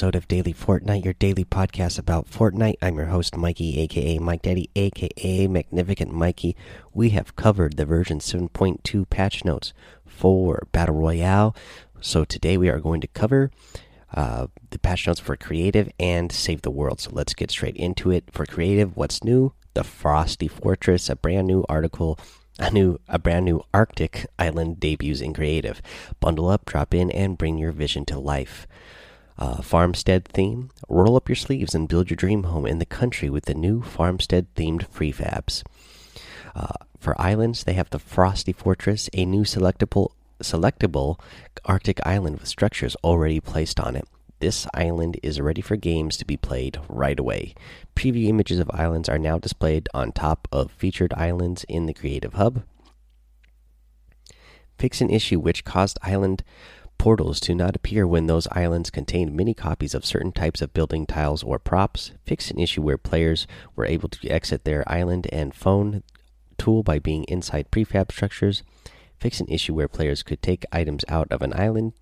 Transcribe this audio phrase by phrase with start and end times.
[0.00, 2.76] episode of Daily Fortnite, your daily podcast about Fortnite.
[2.80, 6.56] I'm your host, Mikey, aka Mike Daddy, aka Magnificent Mikey.
[6.94, 9.74] We have covered the version 7.2 patch notes
[10.06, 11.54] for Battle Royale.
[12.00, 13.50] So today we are going to cover
[14.14, 17.02] uh, the patch notes for Creative and Save the World.
[17.02, 18.24] So let's get straight into it.
[18.32, 19.52] For Creative, what's new?
[19.74, 22.18] The Frosty Fortress, a brand new article
[22.58, 25.80] a new a brand new arctic island debuts in creative
[26.20, 28.66] bundle up drop in and bring your vision to life
[29.40, 33.30] uh, farmstead theme roll up your sleeves and build your dream home in the country
[33.30, 35.62] with the new farmstead themed prefabs
[36.54, 40.10] uh, for islands they have the frosty fortress a new selectable
[40.42, 41.18] selectable
[41.64, 44.06] arctic island with structures already placed on it
[44.40, 47.54] this island is ready for games to be played right away.
[47.94, 52.32] Preview images of islands are now displayed on top of featured islands in the Creative
[52.32, 52.62] Hub.
[54.78, 56.42] Fix an issue which caused island
[57.00, 61.06] portals to not appear when those islands contained many copies of certain types of building
[61.06, 62.12] tiles or props.
[62.26, 66.02] Fix an issue where players were able to exit their island and phone
[66.58, 68.62] tool by being inside prefab structures.
[69.18, 71.94] Fix an issue where players could take items out of an island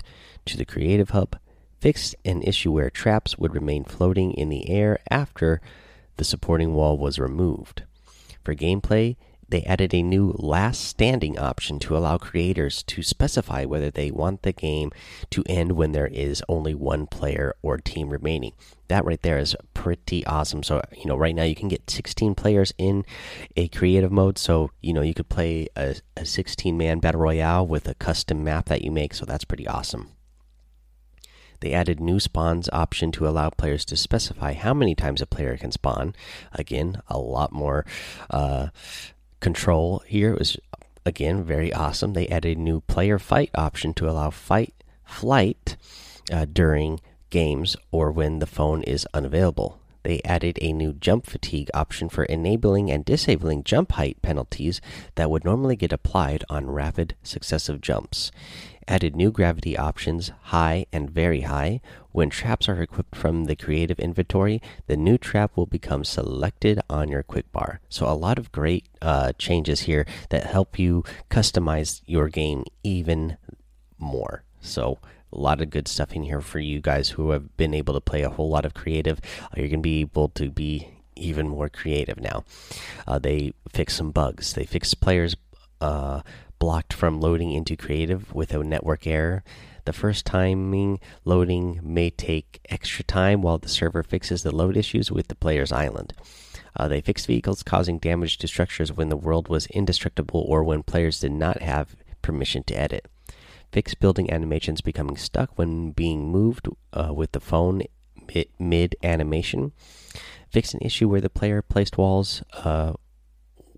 [0.47, 1.39] to the Creative Hub
[1.81, 5.61] fixed an issue where traps would remain floating in the air after
[6.17, 7.85] the supporting wall was removed.
[8.43, 9.15] For gameplay,
[9.49, 14.43] they added a new last standing option to allow creators to specify whether they want
[14.43, 14.91] the game
[15.31, 18.53] to end when there is only one player or team remaining.
[18.89, 20.63] That right there is pretty awesome.
[20.63, 23.05] So, you know, right now you can get 16 players in
[23.57, 24.39] a creative mode.
[24.39, 28.45] So, you know, you could play a, a 16 man battle royale with a custom
[28.45, 29.15] map that you make.
[29.15, 30.11] So, that's pretty awesome.
[31.61, 35.57] They added new spawns option to allow players to specify how many times a player
[35.57, 36.15] can spawn.
[36.53, 37.85] Again, a lot more
[38.31, 38.69] uh,
[39.41, 40.35] control here.
[40.35, 40.57] Was
[41.05, 42.13] again very awesome.
[42.13, 45.77] They added a new player fight option to allow fight flight
[46.33, 47.01] uh, during
[47.31, 49.79] games or when the phone is unavailable.
[50.05, 54.81] They added a new jump fatigue option for enabling and disabling jump height penalties
[55.17, 58.31] that would normally get applied on rapid successive jumps
[58.89, 61.81] added new gravity options, high and very high.
[62.11, 67.09] When traps are equipped from the creative inventory, the new trap will become selected on
[67.09, 67.81] your quick bar.
[67.89, 73.37] So, a lot of great uh, changes here that help you customize your game even
[73.99, 74.43] more.
[74.61, 74.99] So,
[75.33, 78.01] a lot of good stuff in here for you guys who have been able to
[78.01, 79.21] play a whole lot of creative.
[79.43, 82.45] Uh, you're going to be able to be even more creative now.
[83.07, 84.55] Uh, they fix some bugs.
[84.55, 85.37] They fix players'
[85.81, 86.23] uh,
[86.59, 89.43] blocked from loading into creative with a network error.
[89.85, 95.11] The first timing loading may take extra time while the server fixes the load issues
[95.11, 96.13] with the player's island.
[96.77, 100.83] Uh, they fixed vehicles causing damage to structures when the world was indestructible or when
[100.83, 103.09] players did not have permission to edit.
[103.73, 107.83] Fixed building animations becoming stuck when being moved uh, with the phone
[108.59, 109.73] mid animation.
[110.51, 112.93] Fix an issue where the player placed walls uh,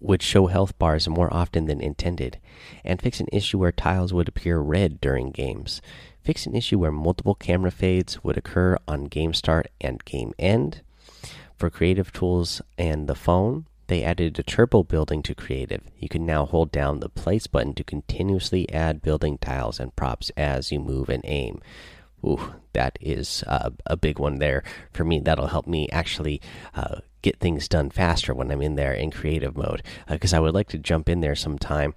[0.00, 2.38] would show health bars more often than intended,
[2.84, 5.80] and fix an issue where tiles would appear red during games.
[6.22, 10.82] Fix an issue where multiple camera fades would occur on game start and game end.
[11.56, 15.82] For creative tools and the phone, they added a turbo building to creative.
[15.98, 20.30] You can now hold down the place button to continuously add building tiles and props
[20.36, 21.60] as you move and aim.
[22.24, 24.62] Ooh, that is uh, a big one there
[24.92, 25.20] for me.
[25.20, 26.40] That'll help me actually
[26.74, 30.40] uh, get things done faster when I'm in there in creative mode because uh, I
[30.40, 31.94] would like to jump in there sometime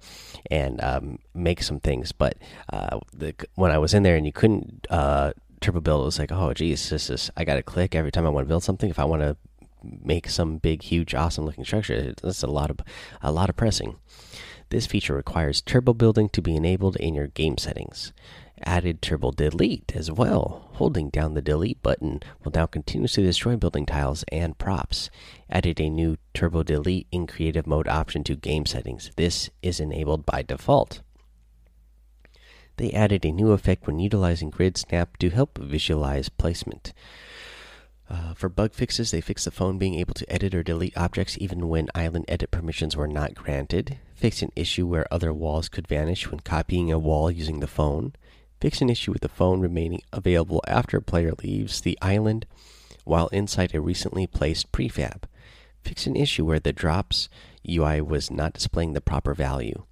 [0.50, 2.12] and um, make some things.
[2.12, 2.36] But
[2.72, 6.18] uh, the, when I was in there and you couldn't uh, turbo build, it was
[6.18, 8.64] like, oh, geez, this is I got to click every time I want to build
[8.64, 8.90] something.
[8.90, 9.36] If I want to
[9.82, 12.80] make some big, huge, awesome looking structure, that's a lot of
[13.22, 13.96] a lot of pressing.
[14.70, 18.12] This feature requires turbo building to be enabled in your game settings
[18.62, 20.68] added turbo delete as well.
[20.74, 25.10] Holding down the delete button will now continuously destroy building tiles and props.
[25.50, 29.10] Added a new turbo delete in creative mode option to game settings.
[29.16, 31.02] This is enabled by default.
[32.76, 36.92] They added a new effect when utilizing grid snap to help visualize placement.
[38.10, 41.38] Uh, for bug fixes, they fixed the phone being able to edit or delete objects
[41.40, 43.98] even when island edit permissions were not granted.
[44.14, 48.12] Fixed an issue where other walls could vanish when copying a wall using the phone
[48.64, 52.46] fix an issue with the phone remaining available after a player leaves the island
[53.04, 55.24] while inside a recently placed prefab.
[55.82, 57.28] Fix an issue where the drops
[57.68, 59.84] UI was not displaying the proper value.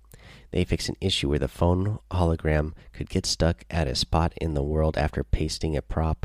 [0.53, 4.55] They fix an issue where the phone hologram could get stuck at a spot in
[4.55, 6.25] the world after pasting a prop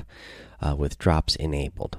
[0.61, 1.97] uh, with drops enabled.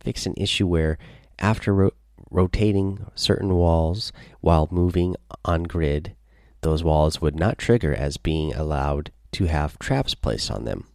[0.00, 0.98] Fix an issue where,
[1.38, 1.90] after ro
[2.30, 4.12] rotating certain walls
[4.42, 6.14] while moving on grid,
[6.60, 10.86] those walls would not trigger as being allowed to have traps placed on them.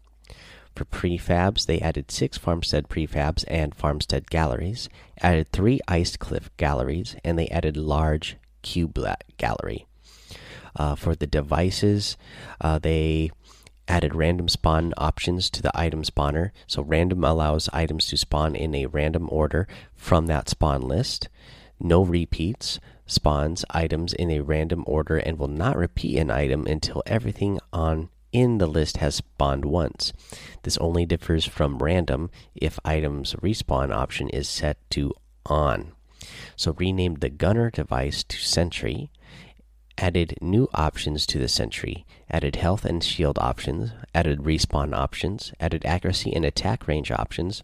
[0.75, 4.89] For prefabs, they added six farmstead prefabs and farmstead galleries,
[5.21, 8.97] added three iced cliff galleries, and they added large cube
[9.37, 9.85] gallery.
[10.75, 12.17] Uh, for the devices,
[12.59, 13.29] uh, they
[13.87, 16.49] added random spawn options to the item spawner.
[16.65, 21.29] So, random allows items to spawn in a random order from that spawn list.
[21.79, 27.03] No repeats spawns items in a random order and will not repeat an item until
[27.05, 30.11] everything on in the list has spawned once.
[30.63, 35.13] This only differs from random if item's respawn option is set to
[35.45, 35.93] on.
[36.55, 39.09] So renamed the gunner device to sentry
[39.97, 45.85] added new options to the sentry, added health and shield options, added respawn options, added
[45.85, 47.63] accuracy and attack range options,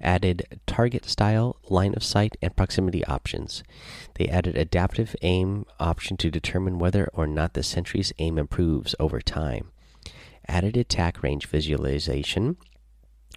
[0.00, 3.62] added target style, line of sight, and proximity options.
[4.14, 9.20] They added adaptive aim option to determine whether or not the sentry's aim improves over
[9.20, 9.71] time.
[10.52, 12.58] Added attack range visualization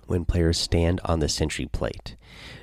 [0.05, 2.17] when players stand on the sentry plate.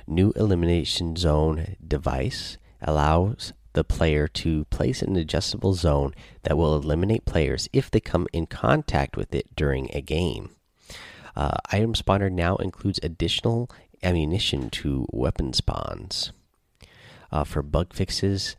[0.05, 6.13] New elimination zone device allows the player to place an adjustable zone
[6.43, 10.51] that will eliminate players if they come in contact with it during a game.
[11.35, 13.71] Uh, item spawner now includes additional
[14.03, 16.31] ammunition to weapon spawns.
[17.31, 18.55] Uh, for bug fixes,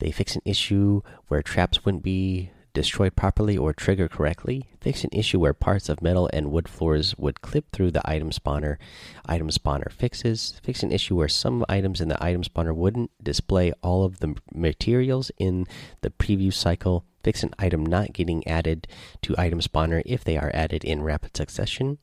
[0.00, 5.08] they fix an issue where traps wouldn't be destroy properly or trigger correctly, fix an
[5.10, 8.76] issue where parts of metal and wood floors would clip through the item spawner.
[9.24, 13.72] Item spawner fixes, fix an issue where some items in the item spawner wouldn't display
[13.82, 15.66] all of the materials in
[16.02, 17.06] the preview cycle.
[17.24, 18.86] Fix an item not getting added
[19.22, 21.96] to item spawner if they are added in rapid succession.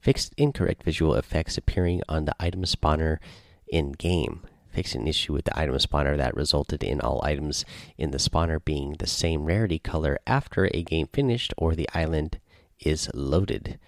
[0.00, 3.18] Fix incorrect visual effects appearing on the item spawner
[3.68, 4.40] in game
[4.76, 7.64] fix an issue with the item spawner that resulted in all items
[7.96, 12.38] in the spawner being the same rarity color after a game finished or the island
[12.78, 13.78] is loaded.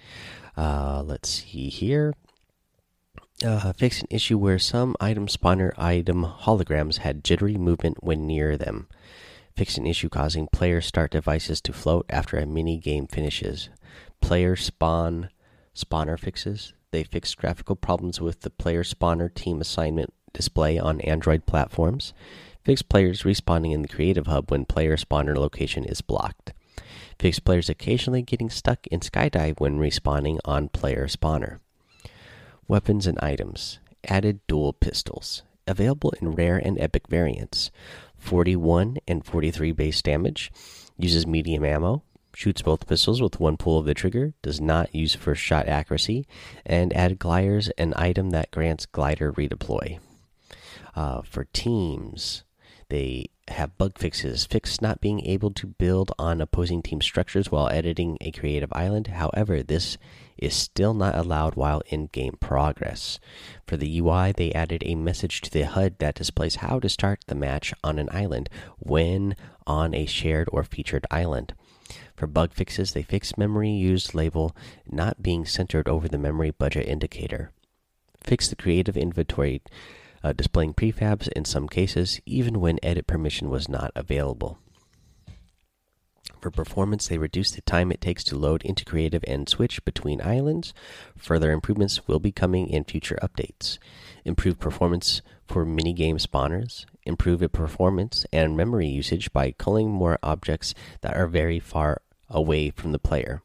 [0.57, 2.15] Uh, let's see here.
[3.45, 8.57] Uh, fix an issue where some item spawner item holograms had jittery movement when near
[8.57, 8.89] them.
[9.55, 13.69] Fix an issue causing player start devices to float after a mini game finishes.
[14.23, 15.29] Player spawn
[15.77, 16.73] spawner fixes.
[16.93, 22.15] They fix graphical problems with the player spawner team assignment display on Android platforms.
[22.65, 26.53] Fix players respawning in the Creative Hub when player spawner location is blocked.
[27.19, 31.59] Fix players occasionally getting stuck in Skydive when respawning on player spawner.
[32.69, 33.81] Weapons and items.
[34.07, 35.43] Added dual pistols.
[35.67, 37.73] Available in rare and epic variants.
[38.17, 40.53] 41 and 43 base damage.
[40.97, 42.05] Uses medium ammo.
[42.33, 44.35] Shoots both pistols with one pull of the trigger.
[44.43, 46.29] Does not use first shot accuracy.
[46.65, 49.99] And add gliders, an item that grants glider redeploy.
[50.99, 52.43] Uh, for teams,
[52.89, 54.45] they have bug fixes.
[54.45, 59.07] Fix not being able to build on opposing team structures while editing a creative island.
[59.07, 59.97] However, this
[60.39, 63.21] is still not allowed while in game progress.
[63.65, 67.21] For the UI, they added a message to the HUD that displays how to start
[67.29, 68.51] the match on an island
[68.81, 69.37] when
[69.69, 71.55] on a shared or featured island.
[72.17, 76.89] For bug fixes, they fixed memory used label not being centered over the memory budget
[76.89, 77.53] indicator.
[78.21, 79.63] Fix the creative inventory
[80.23, 84.59] uh, displaying prefabs in some cases, even when edit permission was not available.
[86.41, 90.23] For performance, they reduce the time it takes to load into Creative and switch between
[90.23, 90.73] islands.
[91.17, 93.79] Further improvements will be coming in future updates.
[94.25, 96.85] Improve performance for minigame spawners.
[97.05, 102.93] Improve performance and memory usage by culling more objects that are very far away from
[102.93, 103.43] the player.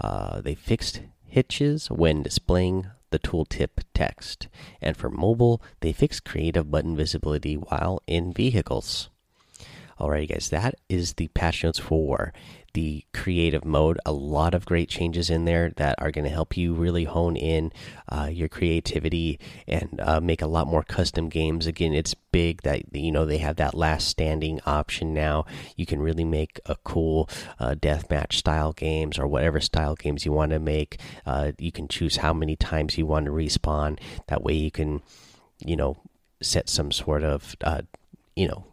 [0.00, 4.48] Uh, they fixed hitches when displaying the tooltip text.
[4.80, 9.10] And for mobile, they fixed creative button visibility while in vehicles.
[9.98, 12.32] Alrighty, guys, that is the patch notes for
[12.74, 13.98] the creative mode.
[14.04, 17.36] A lot of great changes in there that are going to help you really hone
[17.36, 17.72] in
[18.08, 21.66] uh, your creativity and uh, make a lot more custom games.
[21.66, 25.44] Again, it's big that you know they have that last standing option now.
[25.76, 30.32] You can really make a cool uh, deathmatch style games or whatever style games you
[30.32, 31.00] want to make.
[31.26, 33.98] Uh, you can choose how many times you want to respawn.
[34.26, 35.02] That way, you can
[35.64, 35.96] you know
[36.40, 37.82] set some sort of uh,
[38.36, 38.64] you know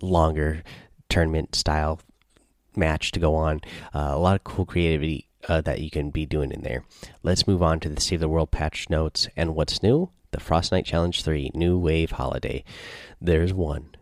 [0.00, 0.62] longer
[1.08, 2.00] tournament style
[2.76, 3.60] match to go on.
[3.94, 6.84] Uh, a lot of cool creativity uh, that you can be doing in there.
[7.22, 10.10] Let's move on to the Save the World patch notes and what's new.
[10.30, 12.64] The Frostnite Challenge 3 New Wave Holiday.
[13.20, 13.94] There's one.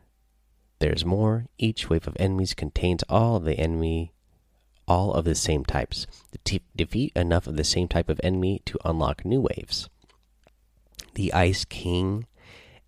[0.78, 1.46] There's more.
[1.58, 4.12] Each wave of enemies contains all of the enemy
[4.90, 6.08] all of the same types.
[6.74, 9.88] defeat enough of the same type of enemy to unlock new waves.
[11.14, 12.26] The Ice King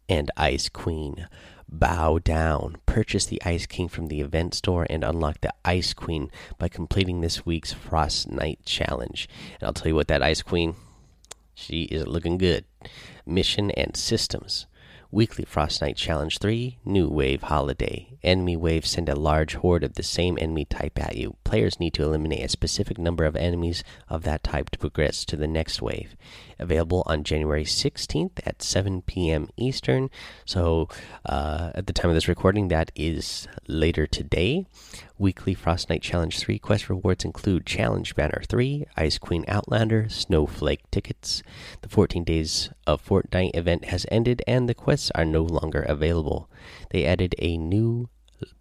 [0.09, 1.29] and Ice Queen
[1.73, 2.77] Bow Down.
[2.85, 7.21] Purchase the Ice King from the event store and unlock the Ice Queen by completing
[7.21, 9.29] this week's Frostnite Challenge.
[9.61, 10.77] And I'll tell you what, that Ice Queen,
[11.55, 12.67] she is looking good.
[13.25, 14.67] Mission and systems.
[15.15, 18.17] Weekly Frostnite Challenge 3 New Wave Holiday.
[18.23, 21.37] Enemy waves send a large horde of the same enemy type at you.
[21.45, 25.37] Players need to eliminate a specific number of enemies of that type to progress to
[25.37, 26.17] the next wave.
[26.59, 29.51] Available on January 16th at 7 p.m.
[29.59, 30.09] Eastern.
[30.47, 30.89] So,
[31.27, 34.65] uh, at the time of this recording, that is later today.
[35.23, 41.45] Weekly Frostnite Challenge 3 quest rewards include Challenge Banner 3, Ice Queen Outlander, Snowflake tickets.
[41.83, 46.51] The 14 days of Fortnite event has ended and the quests are no longer available.
[46.91, 48.09] They added a new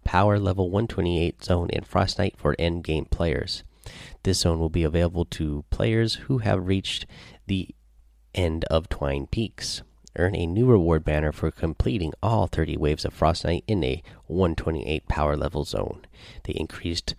[0.04, 3.64] power level 128 zone in Frostnite for end game players.
[4.22, 7.06] This zone will be available to players who have reached
[7.48, 7.74] the
[8.36, 9.82] end of Twine Peaks.
[10.16, 15.08] Earn a new reward banner for completing all 30 waves of Frostnite in a 128
[15.08, 16.02] power level zone.
[16.44, 17.14] They increased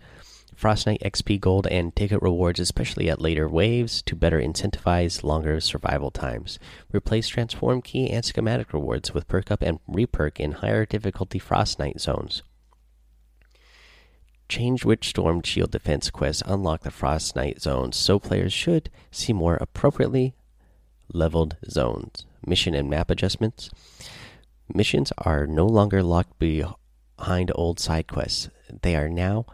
[0.54, 6.12] Frostnite XP gold and ticket rewards, especially at later waves, to better incentivize longer survival
[6.12, 6.60] times.
[6.92, 12.00] Replace transform key and schematic rewards with perk up and reperk in higher difficulty Frostnite
[12.00, 12.42] zones.
[14.48, 19.56] Change which Storm Shield defense quests unlock the Frostnite zones, so players should see more
[19.56, 20.34] appropriately
[21.12, 23.70] leveled zones mission and map adjustments.
[24.72, 28.48] Missions are no longer locked behind old side quests,
[28.82, 29.46] they are now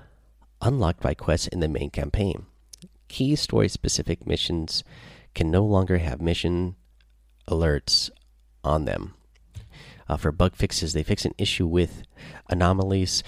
[0.62, 2.46] unlocked by quests in the main campaign.
[3.08, 4.84] Key story specific missions
[5.34, 6.76] can no longer have mission
[7.48, 8.10] alerts
[8.62, 9.14] on them.
[10.08, 12.02] Uh, for bug fixes, they fix an issue with
[12.48, 13.22] anomalies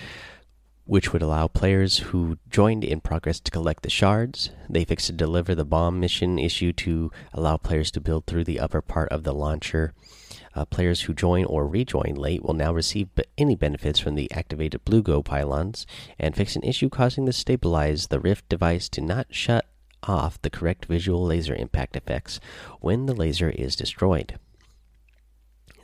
[0.85, 4.51] which would allow players who joined in progress to collect the shards.
[4.69, 8.61] They fixed to deliver the bomb mission issue to allow players to build through the
[8.61, 9.95] upper part of the launcher.
[10.55, 13.09] Uh, players who join or rejoin late will now receive
[13.39, 15.87] any benefits from the activated BluGlo pylons,
[16.19, 19.67] and fix an issue causing the stabilize the Rift device to not shut
[20.03, 22.41] off the correct visual laser impact effects
[22.81, 24.39] when the laser is destroyed.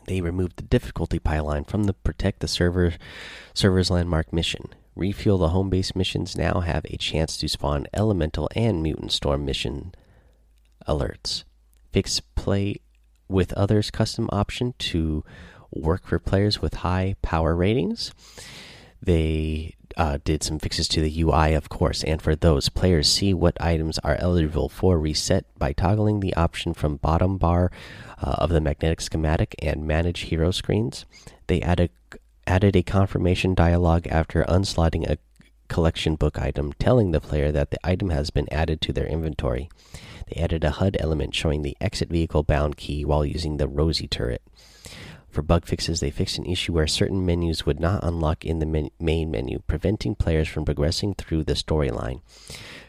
[0.06, 2.94] They removed the difficulty pylon from the protect the server
[3.54, 4.70] server's landmark mission.
[4.98, 9.44] Refuel the home base missions now have a chance to spawn elemental and mutant storm
[9.44, 9.94] mission
[10.88, 11.44] alerts.
[11.92, 12.80] Fix play
[13.28, 15.22] with others custom option to
[15.70, 18.10] work for players with high power ratings.
[19.00, 23.32] They uh, did some fixes to the UI, of course, and for those players, see
[23.32, 27.70] what items are eligible for reset by toggling the option from bottom bar
[28.20, 31.06] uh, of the magnetic schematic and manage hero screens.
[31.46, 31.90] They added
[32.48, 35.18] added a confirmation dialog after unslotting a
[35.68, 39.68] collection book item, telling the player that the item has been added to their inventory.
[40.28, 44.08] They added a HUD element showing the exit vehicle bound key while using the Rosie
[44.08, 44.42] turret.
[45.28, 48.66] For bug fixes, they fixed an issue where certain menus would not unlock in the
[48.66, 52.22] men main menu, preventing players from progressing through the storyline.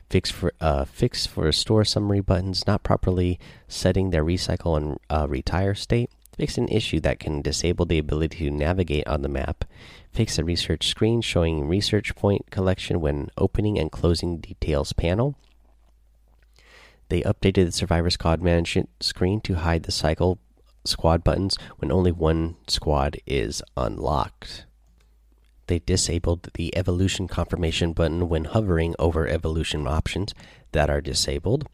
[0.09, 5.27] Fix for uh, fix for store summary buttons not properly setting their recycle and uh,
[5.27, 6.09] retire state.
[6.39, 9.65] Fix an issue that can disable the ability to navigate on the map.
[10.13, 15.35] Fix a research screen showing research point collection when opening and closing details panel.
[17.09, 20.39] They updated the Survivor Squad management screen to hide the cycle
[20.85, 24.65] squad buttons when only one squad is unlocked.
[25.67, 30.33] They disabled the evolution confirmation button when hovering over evolution options
[30.71, 31.67] that are disabled.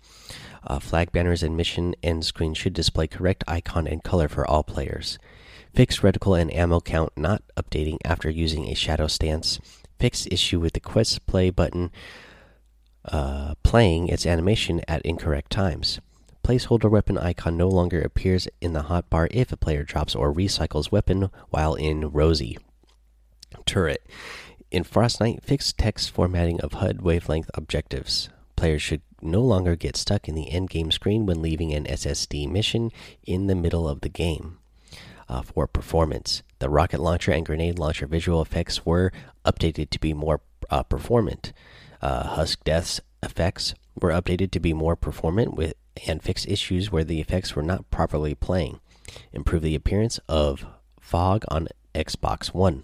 [0.68, 4.64] Uh, flag banners and mission end screen should display correct icon and color for all
[4.64, 5.20] players.
[5.74, 9.60] Fix reticle and ammo count not updating after using a shadow stance.
[10.00, 11.92] Fix issue with the quest play button
[13.06, 16.00] uh, playing its animation at incorrect times.
[16.44, 20.92] Placeholder weapon icon no longer appears in the hotbar if a player drops or recycles
[20.92, 22.58] weapon while in Rosie.
[23.66, 24.06] Turret.
[24.72, 28.30] In Frostnite, fix text formatting of HUD wavelength objectives.
[28.56, 32.50] Players should no longer get stuck in the end game screen when leaving an SSD
[32.50, 32.92] mission
[33.26, 34.60] in the middle of the game.
[35.28, 39.12] Uh, for performance, the rocket launcher and grenade launcher visual effects were
[39.44, 41.52] updated to be more uh, performant.
[42.02, 45.74] Uh, Husk Death's effects were updated to be more performant with
[46.08, 48.80] and fix issues where the effects were not properly playing.
[49.32, 50.66] Improve the appearance of
[51.00, 52.84] fog on Xbox One.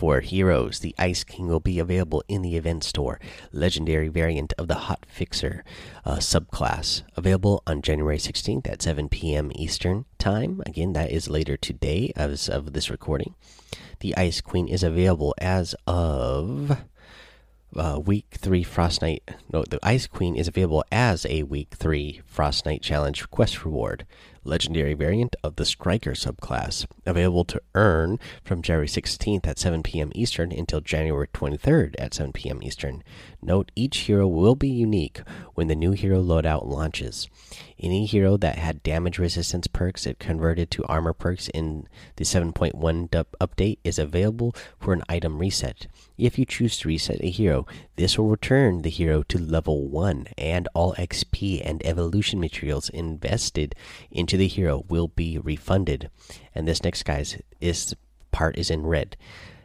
[0.00, 3.20] For heroes, the Ice King will be available in the event store.
[3.52, 5.62] Legendary variant of the Hot Fixer
[6.06, 7.02] uh, subclass.
[7.18, 9.52] Available on January 16th at 7 p.m.
[9.54, 10.62] Eastern Time.
[10.64, 13.34] Again, that is later today as of this recording.
[13.98, 16.78] The Ice Queen is available as of
[17.76, 19.34] uh, week three Frostnite.
[19.52, 24.06] No, the Ice Queen is available as a week three Frostnite Challenge quest reward.
[24.44, 30.10] Legendary variant of the Striker subclass, available to earn from January 16th at 7 p.m.
[30.14, 32.62] Eastern until January 23rd at 7 p.m.
[32.62, 33.02] Eastern.
[33.42, 35.20] Note each hero will be unique
[35.54, 37.28] when the new hero loadout launches.
[37.78, 43.08] Any hero that had damage resistance perks it converted to armor perks in the 7.1
[43.40, 45.86] update is available for an item reset.
[46.18, 47.66] If you choose to reset a hero,
[47.96, 53.74] this will return the hero to level 1 and all XP and evolution materials invested
[54.30, 56.08] into the hero will be refunded.
[56.54, 57.96] And this next guy's is
[58.30, 59.16] part is in red.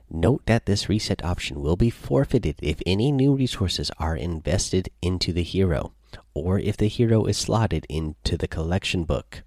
[0.10, 5.32] Note that this reset option will be forfeited if any new resources are invested into
[5.32, 5.94] the hero,
[6.34, 9.44] or if the hero is slotted into the collection book.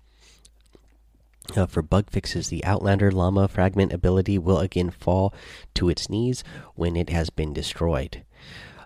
[1.57, 5.35] Uh, for bug fixes, the Outlander Llama fragment ability will again fall
[5.75, 6.45] to its knees
[6.77, 8.23] when it has been destroyed.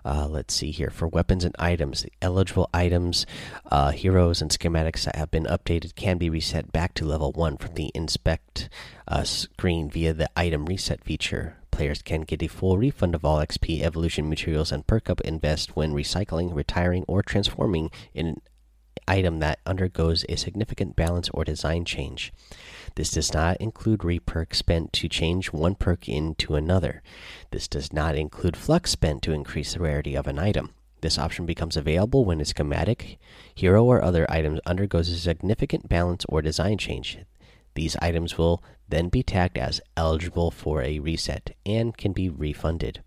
[0.05, 0.89] Uh, let's see here.
[0.89, 3.25] For weapons and items, The eligible items,
[3.71, 7.57] uh, heroes, and schematics that have been updated can be reset back to level 1
[7.57, 8.69] from the inspect
[9.07, 11.57] uh, screen via the item reset feature.
[11.71, 15.75] Players can get a full refund of all XP, evolution materials, and perk up invest
[15.75, 18.41] when recycling, retiring, or transforming an
[19.07, 22.31] item that undergoes a significant balance or design change.
[22.95, 27.01] This does not include reperk spent to change one perk into another.
[27.51, 30.73] This does not include flux spent to increase the rarity of an item.
[31.01, 33.17] This option becomes available when a schematic,
[33.53, 37.17] hero, or other item undergoes a significant balance or design change.
[37.75, 43.01] These items will then be tagged as eligible for a reset and can be refunded.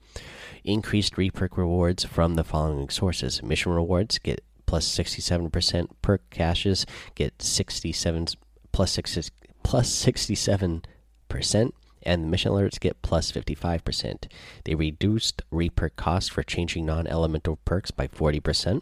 [0.64, 7.40] Increased reperk rewards from the following sources mission rewards get plus 67%, perk caches get
[7.40, 8.26] 67
[8.72, 9.30] plus 6
[9.66, 11.72] plus 67%,
[12.04, 14.30] and the mission alerts get plus 55%.
[14.64, 18.80] They reduced reperk cost for changing non elemental perks by 40%.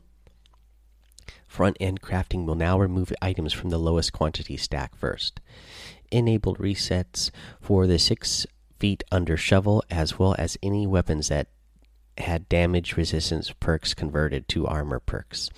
[1.48, 5.40] Front end crafting will now remove items from the lowest quantity stack first.
[6.10, 7.30] Enabled resets
[7.62, 8.46] for the 6
[8.78, 11.48] feet under shovel as well as any weapons that
[12.18, 15.48] had damage resistance perks converted to armor perks.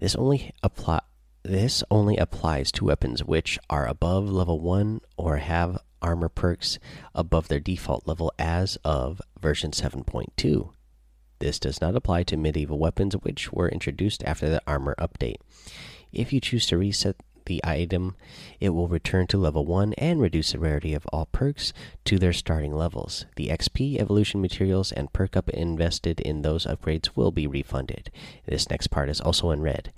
[0.00, 1.00] This only apply
[1.42, 6.78] this only applies to weapons which are above level 1 or have armor perks
[7.14, 10.72] above their default level as of version 7.2.
[11.38, 15.36] This does not apply to medieval weapons which were introduced after the armor update.
[16.12, 18.16] If you choose to reset the item,
[18.60, 21.72] it will return to level 1 and reduce the rarity of all perks
[22.04, 23.24] to their starting levels.
[23.36, 28.10] The XP, evolution materials, and perk up invested in those upgrades will be refunded.
[28.46, 29.92] This next part is also in red.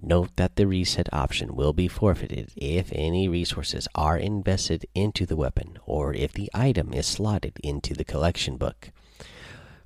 [0.00, 5.36] Note that the reset option will be forfeited if any resources are invested into the
[5.36, 8.90] weapon or if the item is slotted into the collection book.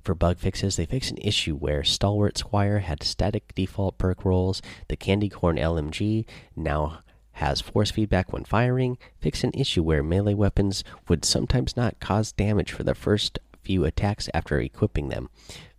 [0.01, 4.61] For bug fixes, they fix an issue where Stalwart Squire had static default perk rolls.
[4.87, 6.99] The Candy Corn LMG now
[7.33, 8.97] has force feedback when firing.
[9.19, 13.83] Fix an issue where melee weapons would sometimes not cause damage for the first few
[13.83, 15.29] attacks after equipping them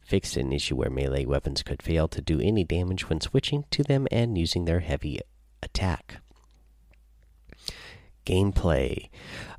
[0.09, 3.83] fixed an issue where melee weapons could fail to do any damage when switching to
[3.83, 5.21] them and using their heavy
[5.63, 6.23] attack.
[8.25, 9.11] Gameplay.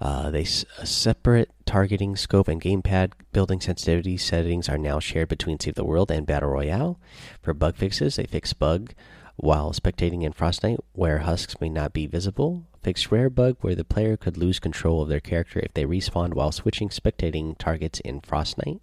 [0.01, 5.75] Uh, they separate targeting scope and gamepad building sensitivity settings are now shared between Save
[5.75, 6.99] the World and Battle Royale.
[7.43, 8.93] For bug fixes, they fix bug
[9.35, 12.65] while spectating in Frostnite where husks may not be visible.
[12.81, 16.33] Fix rare bug where the player could lose control of their character if they respawn
[16.33, 18.81] while switching spectating targets in Frostnite.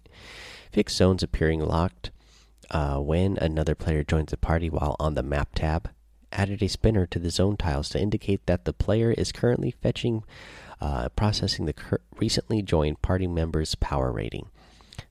[0.71, 2.11] Fix zones appearing locked
[2.71, 5.89] uh, when another player joins the party while on the map tab.
[6.31, 10.23] Added a spinner to the zone tiles to indicate that the player is currently fetching,
[10.81, 11.73] uh, processing the
[12.17, 14.47] recently joined party member's power rating.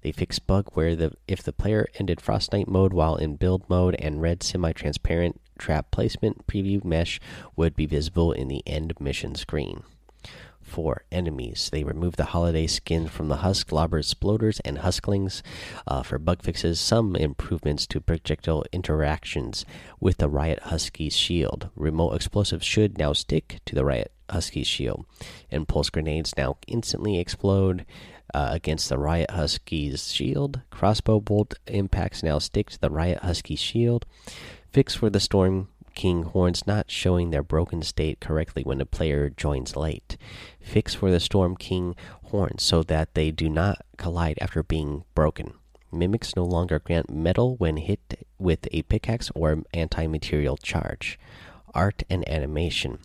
[0.02, 3.96] They fix bug where the if the player ended Frostnite mode while in build mode
[3.98, 7.18] and red semi-transparent trap placement preview mesh
[7.56, 9.82] would be visible in the end mission screen
[10.66, 11.70] for enemies.
[11.72, 15.42] They remove the holiday skin from the husk, lobber, exploders, and husklings.
[15.86, 19.64] Uh, for bug fixes, some improvements to projectile interactions
[20.00, 21.70] with the Riot Husky's shield.
[21.76, 25.06] Remote explosives should now stick to the Riot Husky's shield.
[25.50, 27.86] Impulse grenades now instantly explode.
[28.34, 30.60] Uh, against the Riot Husky's shield.
[30.70, 34.04] Crossbow bolt impacts now stick to the Riot Husky's shield.
[34.72, 39.30] Fix for the Storm King horns not showing their broken state correctly when a player
[39.30, 40.16] joins late.
[40.60, 45.54] Fix for the Storm King horns so that they do not collide after being broken.
[45.90, 51.18] Mimics no longer grant metal when hit with a pickaxe or anti material charge.
[51.74, 52.98] Art and animation.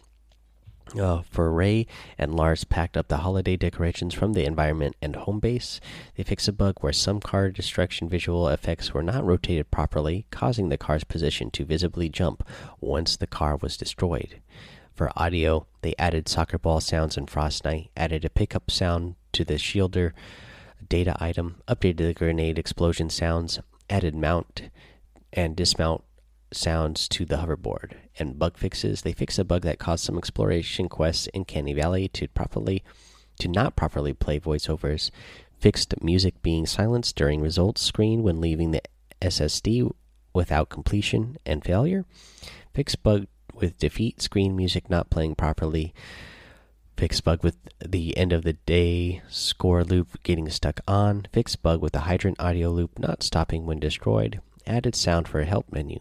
[1.00, 5.40] Uh, for Ray and Lars packed up the holiday decorations from the environment and home
[5.40, 5.80] base.
[6.16, 10.68] They fixed a bug where some car destruction visual effects were not rotated properly, causing
[10.68, 12.46] the car's position to visibly jump
[12.82, 14.42] once the car was destroyed.
[14.94, 17.26] For audio, they added soccer ball sounds in
[17.64, 20.12] Night, added a pickup sound to the shielder
[20.90, 24.70] data item, updated the grenade explosion sounds, added mount
[25.32, 26.04] and dismount
[26.54, 27.94] sounds to the hoverboard.
[28.20, 32.08] And bug fixes, they fix a bug that caused some exploration quests in Candy Valley
[32.10, 32.84] to properly
[33.40, 35.10] to not properly play voiceovers,
[35.58, 38.82] fixed music being silenced during results screen when leaving the
[39.22, 39.92] SSD
[40.34, 42.06] without completion and failure,
[42.74, 45.94] fixed bug with defeat screen music not playing properly,
[46.98, 51.82] fixed bug with the end of the day score loop getting stuck on, fixed bug
[51.82, 56.00] with the hydrant audio loop not stopping when destroyed, added sound for a help menu,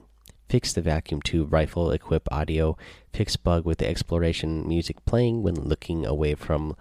[0.50, 2.76] fixed the vacuum tube rifle equip audio,
[3.12, 6.76] fix bug with the exploration music playing when looking away from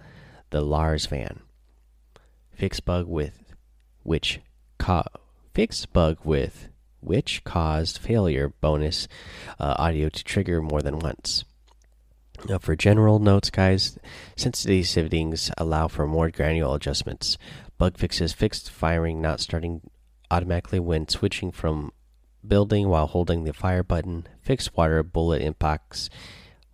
[0.50, 1.38] the Lars van.
[2.52, 3.54] Fix bug with
[4.02, 4.40] which
[4.78, 5.04] co
[5.54, 6.68] fix bug with
[7.00, 9.06] which caused failure bonus
[9.60, 11.44] uh, audio to trigger more than once.
[12.48, 13.98] Now, for general notes, guys,
[14.36, 17.38] sensitivity settings allow for more granular adjustments.
[17.78, 19.80] Bug fixes fixed firing not starting
[20.30, 21.92] automatically when switching from
[22.46, 24.26] building while holding the fire button.
[24.42, 26.10] Fixed water bullet impacts.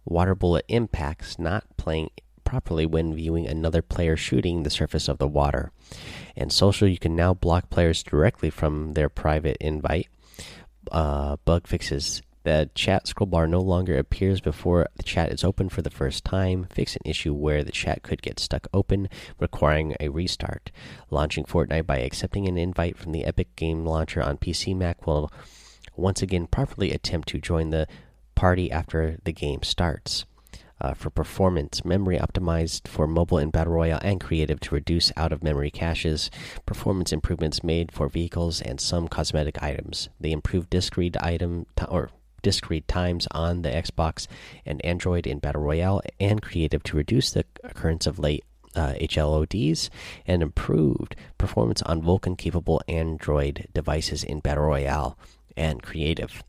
[0.05, 2.11] Water bullet impacts not playing
[2.45, 5.73] properly when viewing another player shooting the surface of the water.
[6.37, 10.09] And social, you can now block players directly from their private invite.
[10.91, 12.23] Uh, bug fixes.
[12.47, 16.25] The chat scroll bar no longer appears before the chat is open for the first
[16.25, 16.69] time.
[16.71, 19.09] Fix an issue where the chat could get stuck open,
[19.41, 20.71] requiring a restart.
[21.11, 25.29] Launching Fortnite by accepting an invite from the Epic Game Launcher on PC Mac will
[25.97, 27.89] once again properly attempt to join the
[28.37, 30.25] party after the game starts
[30.81, 35.33] uh, for performance, memory optimized for mobile and battle royale, and creative to reduce out
[35.33, 36.31] of memory caches,
[36.67, 40.09] performance improvements made for vehicles and some cosmetic items.
[40.21, 42.11] They improved disk read item or
[42.47, 44.29] disk read times on the Xbox
[44.65, 48.45] and Android in battle royale and creative to reduce the occurrence of late
[48.77, 49.91] uh, HLODs
[50.29, 55.19] and improved performance on Vulkan capable Android devices in Battle Royale
[55.57, 56.45] and Creative.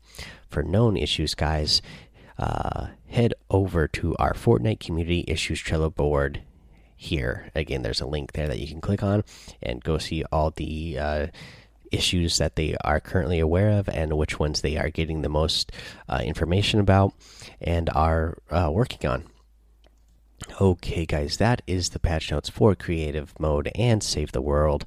[0.48, 1.82] For known issues, guys,
[2.38, 6.42] uh, head over to our Fortnite Community Issues Trello board
[6.96, 7.50] here.
[7.56, 9.24] Again, there's a link there that you can click on
[9.60, 11.26] and go see all the uh,
[11.92, 15.72] issues that they are currently aware of and which ones they are getting the most
[16.08, 17.12] uh, information about
[17.60, 19.24] and are uh, working on.
[20.60, 24.84] Okay, guys, that is the patch notes for creative mode and save the world.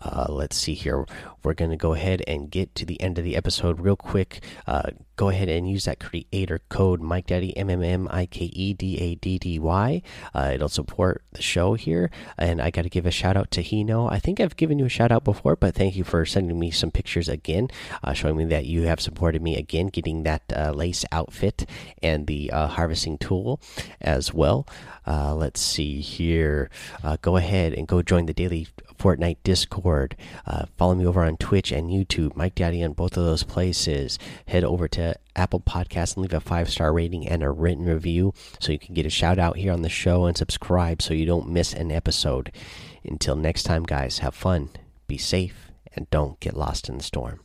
[0.00, 1.06] Uh, let's see here.
[1.42, 4.42] We're going to go ahead and get to the end of the episode real quick.
[4.66, 8.46] Uh, go ahead and use that creator code Mike Daddy M M M I K
[8.46, 10.02] E D A D D Y.
[10.34, 13.62] Uh, it'll support the show here, and I got to give a shout out to
[13.62, 14.10] Hino.
[14.10, 16.70] I think I've given you a shout out before, but thank you for sending me
[16.70, 17.68] some pictures again,
[18.02, 21.66] uh, showing me that you have supported me again, getting that uh, lace outfit
[22.02, 23.60] and the uh, harvesting tool
[24.00, 24.66] as well.
[25.06, 26.70] Uh, let's see here.
[27.02, 28.68] Uh, go ahead and go join the daily
[29.00, 30.14] Fortnite Discord.
[30.46, 34.18] Uh, follow me over on Twitch and YouTube, Mike Daddy on both of those places.
[34.46, 38.34] Head over to Apple Podcasts and leave a five star rating and a written review
[38.60, 41.24] so you can get a shout out here on the show and subscribe so you
[41.24, 42.52] don't miss an episode.
[43.04, 44.68] Until next time, guys, have fun,
[45.08, 47.40] be safe, and don't get lost in the storm.